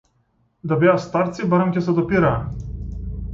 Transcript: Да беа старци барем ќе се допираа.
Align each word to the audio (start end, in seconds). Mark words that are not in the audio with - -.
Да 0.71 0.77
беа 0.83 0.95
старци 1.03 1.47
барем 1.51 1.75
ќе 1.77 1.85
се 1.89 1.95
допираа. 2.01 2.33